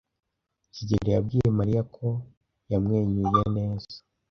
[0.73, 2.07] kigeli yabwiye Mariya ko
[2.71, 3.89] yamwenyuye neza.